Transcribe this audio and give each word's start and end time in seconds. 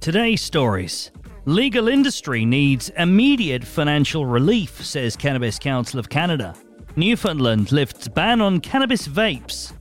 Today's 0.00 0.40
stories. 0.40 1.10
Legal 1.44 1.86
industry 1.86 2.46
needs 2.46 2.88
immediate 2.96 3.62
financial 3.62 4.24
relief, 4.24 4.82
says 4.82 5.14
Cannabis 5.14 5.58
Council 5.58 6.00
of 6.00 6.08
Canada. 6.08 6.54
Newfoundland 6.96 7.70
lifts 7.70 8.08
ban 8.08 8.40
on 8.40 8.60
cannabis 8.60 9.06
vapes. 9.06 9.74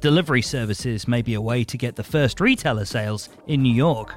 Delivery 0.00 0.40
services 0.40 1.06
may 1.06 1.20
be 1.20 1.34
a 1.34 1.40
way 1.42 1.64
to 1.64 1.76
get 1.76 1.96
the 1.96 2.02
first 2.02 2.40
retailer 2.40 2.86
sales 2.86 3.28
in 3.46 3.62
New 3.62 3.74
York. 3.74 4.14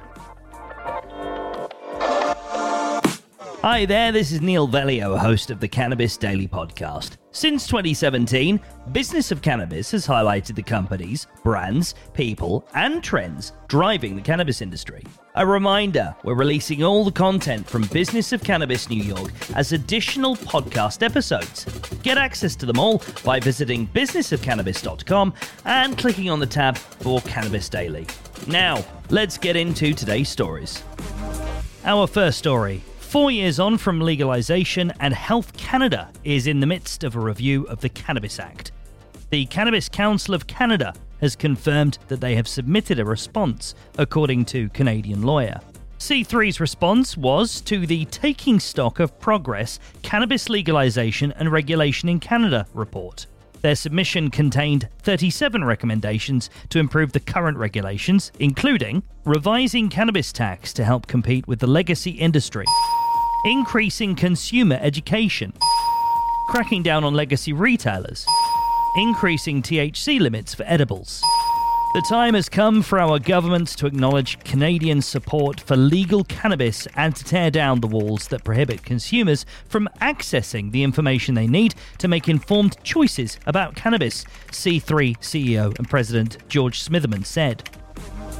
Hi 3.60 3.84
there, 3.84 4.10
this 4.10 4.32
is 4.32 4.40
Neil 4.40 4.66
Velio, 4.66 5.18
host 5.18 5.50
of 5.50 5.60
the 5.60 5.68
Cannabis 5.68 6.16
Daily 6.16 6.48
Podcast. 6.48 7.18
Since 7.30 7.66
2017, 7.66 8.58
Business 8.92 9.30
of 9.30 9.42
Cannabis 9.42 9.90
has 9.90 10.06
highlighted 10.06 10.54
the 10.54 10.62
companies, 10.62 11.26
brands, 11.44 11.94
people, 12.14 12.66
and 12.74 13.04
trends 13.04 13.52
driving 13.68 14.16
the 14.16 14.22
cannabis 14.22 14.62
industry. 14.62 15.04
A 15.34 15.46
reminder 15.46 16.14
we're 16.24 16.34
releasing 16.34 16.82
all 16.82 17.04
the 17.04 17.10
content 17.10 17.66
from 17.66 17.84
Business 17.84 18.32
of 18.32 18.44
Cannabis 18.44 18.90
New 18.90 19.02
York 19.02 19.30
as 19.54 19.72
additional 19.72 20.36
podcast 20.36 21.02
episodes. 21.02 21.64
Get 22.02 22.18
access 22.18 22.54
to 22.56 22.66
them 22.66 22.78
all 22.78 23.02
by 23.24 23.40
visiting 23.40 23.86
businessofcannabis.com 23.88 25.32
and 25.64 25.96
clicking 25.96 26.28
on 26.28 26.38
the 26.38 26.46
tab 26.46 26.76
for 26.76 27.22
Cannabis 27.22 27.70
Daily. 27.70 28.06
Now, 28.46 28.84
let's 29.08 29.38
get 29.38 29.56
into 29.56 29.94
today's 29.94 30.28
stories. 30.28 30.82
Our 31.84 32.06
first 32.06 32.38
story 32.38 32.82
Four 33.12 33.30
years 33.30 33.60
on 33.60 33.76
from 33.76 34.00
legalisation, 34.00 34.90
and 34.98 35.12
Health 35.12 35.54
Canada 35.58 36.10
is 36.24 36.46
in 36.46 36.60
the 36.60 36.66
midst 36.66 37.04
of 37.04 37.14
a 37.14 37.20
review 37.20 37.64
of 37.64 37.82
the 37.82 37.90
Cannabis 37.90 38.38
Act. 38.38 38.72
The 39.28 39.44
Cannabis 39.44 39.86
Council 39.86 40.32
of 40.34 40.46
Canada 40.46 40.94
has 41.22 41.34
confirmed 41.34 41.96
that 42.08 42.20
they 42.20 42.34
have 42.34 42.46
submitted 42.46 42.98
a 42.98 43.04
response, 43.04 43.74
according 43.96 44.44
to 44.44 44.68
Canadian 44.70 45.22
lawyer. 45.22 45.58
C3's 45.98 46.58
response 46.58 47.16
was 47.16 47.60
to 47.60 47.86
the 47.86 48.04
Taking 48.06 48.58
Stock 48.58 48.98
of 48.98 49.18
Progress 49.20 49.78
Cannabis 50.02 50.48
Legalisation 50.48 51.32
and 51.36 51.52
Regulation 51.52 52.08
in 52.08 52.18
Canada 52.18 52.66
report. 52.74 53.26
Their 53.60 53.76
submission 53.76 54.28
contained 54.28 54.88
37 55.02 55.62
recommendations 55.62 56.50
to 56.70 56.80
improve 56.80 57.12
the 57.12 57.20
current 57.20 57.56
regulations, 57.56 58.32
including 58.40 59.04
revising 59.24 59.88
cannabis 59.88 60.32
tax 60.32 60.72
to 60.72 60.84
help 60.84 61.06
compete 61.06 61.46
with 61.46 61.60
the 61.60 61.68
legacy 61.68 62.10
industry, 62.10 62.64
increasing 63.44 64.16
consumer 64.16 64.80
education, 64.82 65.52
cracking 66.48 66.82
down 66.82 67.04
on 67.04 67.14
legacy 67.14 67.52
retailers, 67.52 68.26
increasing 68.96 69.62
THC 69.62 70.20
limits 70.20 70.54
for 70.54 70.64
edibles. 70.66 71.22
The 71.94 72.00
time 72.08 72.32
has 72.32 72.48
come 72.48 72.80
for 72.82 72.98
our 72.98 73.18
government 73.18 73.68
to 73.76 73.86
acknowledge 73.86 74.42
Canadian 74.44 75.02
support 75.02 75.60
for 75.60 75.76
legal 75.76 76.24
cannabis 76.24 76.88
and 76.96 77.14
to 77.14 77.22
tear 77.22 77.50
down 77.50 77.80
the 77.80 77.86
walls 77.86 78.28
that 78.28 78.44
prohibit 78.44 78.82
consumers 78.82 79.44
from 79.68 79.90
accessing 80.00 80.72
the 80.72 80.84
information 80.84 81.34
they 81.34 81.46
need 81.46 81.74
to 81.98 82.08
make 82.08 82.30
informed 82.30 82.82
choices 82.82 83.38
about 83.44 83.76
cannabis, 83.76 84.24
C3 84.52 85.18
CEO 85.18 85.76
and 85.76 85.88
President 85.88 86.38
George 86.48 86.82
Smitherman 86.82 87.26
said. 87.26 87.68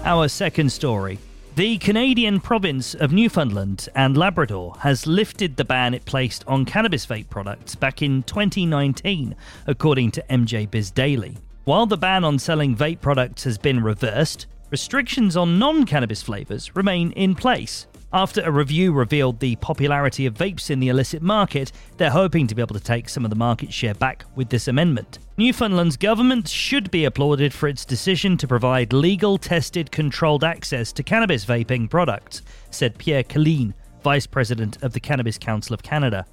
Our 0.04 0.28
second 0.28 0.72
story. 0.72 1.18
The 1.54 1.76
Canadian 1.76 2.40
province 2.40 2.94
of 2.94 3.12
Newfoundland 3.12 3.86
and 3.94 4.16
Labrador 4.16 4.74
has 4.78 5.06
lifted 5.06 5.54
the 5.54 5.66
ban 5.66 5.92
it 5.92 6.06
placed 6.06 6.44
on 6.46 6.64
cannabis 6.64 7.04
vape 7.04 7.28
products 7.28 7.74
back 7.74 8.00
in 8.00 8.22
2019, 8.22 9.36
according 9.66 10.12
to 10.12 10.24
MJ 10.30 10.70
Biz 10.70 10.90
Daily. 10.92 11.36
While 11.64 11.84
the 11.84 11.98
ban 11.98 12.24
on 12.24 12.38
selling 12.38 12.74
vape 12.74 13.02
products 13.02 13.44
has 13.44 13.58
been 13.58 13.82
reversed, 13.82 14.46
restrictions 14.70 15.36
on 15.36 15.58
non 15.58 15.84
cannabis 15.84 16.22
flavours 16.22 16.74
remain 16.74 17.12
in 17.12 17.34
place. 17.34 17.86
After 18.14 18.42
a 18.42 18.50
review 18.50 18.92
revealed 18.92 19.40
the 19.40 19.56
popularity 19.56 20.26
of 20.26 20.34
vapes 20.34 20.68
in 20.68 20.80
the 20.80 20.90
illicit 20.90 21.22
market, 21.22 21.72
they're 21.96 22.10
hoping 22.10 22.46
to 22.46 22.54
be 22.54 22.60
able 22.60 22.74
to 22.74 22.84
take 22.84 23.08
some 23.08 23.24
of 23.24 23.30
the 23.30 23.36
market 23.36 23.72
share 23.72 23.94
back 23.94 24.26
with 24.36 24.50
this 24.50 24.68
amendment. 24.68 25.18
Newfoundland's 25.38 25.96
government 25.96 26.46
should 26.46 26.90
be 26.90 27.06
applauded 27.06 27.54
for 27.54 27.68
its 27.68 27.86
decision 27.86 28.36
to 28.36 28.46
provide 28.46 28.92
legal, 28.92 29.38
tested, 29.38 29.90
controlled 29.90 30.44
access 30.44 30.92
to 30.92 31.02
cannabis 31.02 31.46
vaping 31.46 31.88
products, 31.88 32.42
said 32.70 32.98
Pierre 32.98 33.24
Killeen, 33.24 33.72
Vice 34.04 34.26
President 34.26 34.82
of 34.82 34.92
the 34.92 35.00
Cannabis 35.00 35.38
Council 35.38 35.72
of 35.72 35.82
Canada. 35.82 36.26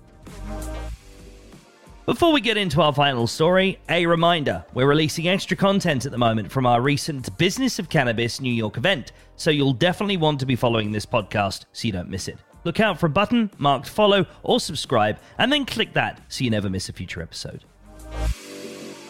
Before 2.09 2.34
we 2.34 2.42
get 2.42 2.58
into 2.58 2.81
our 2.81 2.92
final 2.92 3.28
story, 3.28 3.78
a 3.88 4.08
reminder 4.08 4.66
we're 4.74 4.88
releasing 4.88 5.28
extra 5.28 5.56
content 5.56 6.08
at 6.08 6.12
the 6.12 6.18
moment 6.18 6.52
from 6.52 6.66
our 6.66 6.81
recent 6.81 7.38
Business 7.38 7.78
of 7.78 7.88
Cannabis 7.88 8.42
New 8.42 8.52
York 8.52 8.78
event, 8.78 9.12
so 9.36 9.52
you'll 9.52 9.74
definitely 9.74 10.18
want 10.18 10.40
to 10.40 10.47
be 10.47 10.56
following 10.56 10.92
this 10.92 11.06
podcast 11.06 11.66
so 11.72 11.88
you 11.88 11.92
don't 11.92 12.09
miss 12.09 12.28
it. 12.28 12.40
Look 12.64 12.80
out 12.80 13.00
for 13.00 13.06
a 13.06 13.12
button 13.12 13.52
marked 13.59 13.88
follow 13.88 14.25
or 14.42 14.59
subscribe, 14.59 15.20
and 15.38 15.53
then 15.53 15.68
click 15.68 15.94
that 15.94 16.20
so 16.30 16.44
you 16.44 16.50
never 16.50 16.68
miss 16.68 16.90
a 16.90 16.94
future 16.94 17.22
episode. 17.22 17.64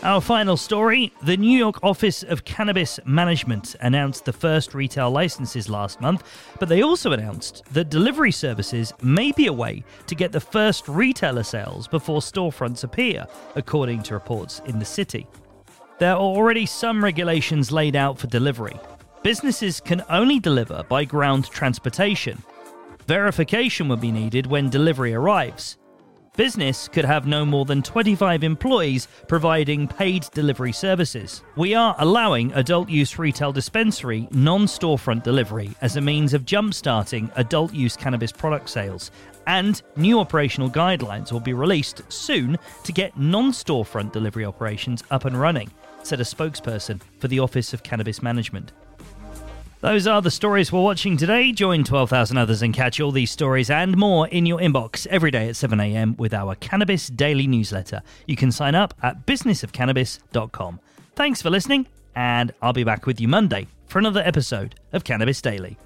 Our 0.02 0.22
final 0.22 0.56
story 0.56 1.12
the 1.24 1.36
New 1.36 1.58
York 1.58 1.84
Office 1.84 2.24
of 2.24 2.46
Cannabis 2.46 3.02
Management 3.04 3.76
announced 3.82 4.24
the 4.24 4.32
first 4.32 4.74
retail 4.74 5.12
licenses 5.12 5.68
last 5.68 6.00
month, 6.00 6.24
but 6.58 6.70
they 6.70 6.84
also 6.84 7.12
announced 7.12 7.64
that 7.74 7.90
delivery 7.90 8.32
services 8.32 8.94
may 9.02 9.34
be 9.34 9.48
a 9.48 9.54
way 9.54 9.84
to 10.08 10.16
get 10.16 10.32
the 10.32 10.40
first 10.40 10.88
retailer 10.88 11.44
sales 11.44 11.86
before 11.86 12.22
storefronts 12.22 12.86
appear, 12.86 13.28
according 13.58 14.02
to 14.04 14.14
reports 14.14 14.62
in 14.68 14.80
the 14.80 14.86
city. 14.86 15.28
There 15.98 16.14
are 16.14 16.18
already 16.18 16.66
some 16.66 17.04
regulations 17.04 17.70
laid 17.70 17.98
out 17.98 18.18
for 18.18 18.28
delivery. 18.28 18.80
Businesses 19.22 19.82
can 19.82 20.02
only 20.10 20.40
deliver 20.40 20.82
by 20.84 21.04
ground 21.04 21.50
transportation. 21.50 22.42
Verification 23.06 23.90
will 23.90 23.98
be 23.98 24.14
needed 24.14 24.48
when 24.48 24.70
delivery 24.70 25.14
arrives 25.14 25.79
business 26.40 26.88
could 26.88 27.04
have 27.04 27.28
no 27.28 27.46
more 27.46 27.66
than 27.66 27.82
25 27.82 28.46
employees 28.46 29.10
providing 29.28 29.86
paid 29.86 30.26
delivery 30.34 30.72
services. 30.72 31.44
We 31.58 31.76
are 31.76 31.94
allowing 32.00 32.54
adult 32.54 32.88
use 32.88 33.20
retail 33.20 33.52
dispensary 33.52 34.26
non 34.32 34.62
storefront 34.62 35.24
delivery 35.24 35.72
as 35.82 35.98
a 35.98 36.02
means 36.02 36.34
of 36.34 36.46
jump-starting 36.46 37.30
adult 37.36 37.74
use 37.74 37.98
cannabis 37.98 38.32
product 38.32 38.70
sales. 38.70 39.12
And 39.48 39.82
new 39.98 40.18
operational 40.18 40.70
guidelines 40.70 41.34
will 41.34 41.42
be 41.42 41.52
released 41.52 42.04
soon 42.08 42.58
to 42.86 42.94
get 42.94 43.18
non 43.18 43.52
storefront 43.52 44.14
delivery 44.14 44.46
operations 44.46 45.04
up 45.12 45.26
and 45.26 45.38
running, 45.38 45.70
said 46.04 46.22
a 46.22 46.24
spokesperson 46.24 47.02
for 47.20 47.28
the 47.28 47.40
Office 47.40 47.74
of 47.74 47.84
Cannabis 47.84 48.24
Management. 48.24 48.72
Those 49.82 50.08
are 50.08 50.22
the 50.22 50.30
stories 50.30 50.74
we're 50.74 50.82
watching 50.82 51.16
today. 51.16 51.54
Join 51.54 51.86
12,000 51.86 52.38
others 52.38 52.62
and 52.62 52.74
catch 52.74 53.00
all 53.00 53.12
these 53.12 53.32
stories 53.32 53.70
and 53.70 53.96
more 53.96 54.28
in 54.28 54.46
your 54.46 54.60
inbox 54.60 55.08
every 55.08 55.32
day 55.32 55.48
at 55.48 55.56
7am 55.56 56.18
with 56.18 56.34
our 56.34 56.56
Cannabis 56.56 57.08
Daily 57.08 57.48
newsletter. 57.48 58.02
You 58.28 58.36
can 58.36 58.52
sign 58.52 58.76
up 58.76 58.94
at 59.02 59.26
businessofcannabis.com. 59.26 60.82
Thanks 61.16 61.42
for 61.42 61.50
listening, 61.50 61.88
and 62.14 62.52
I'll 62.62 62.74
be 62.74 62.84
back 62.84 63.06
with 63.06 63.22
you 63.22 63.30
Monday 63.30 63.68
for 63.88 64.00
another 64.00 64.22
episode 64.22 64.76
of 64.92 65.06
Cannabis 65.06 65.42
Daily. 65.42 65.78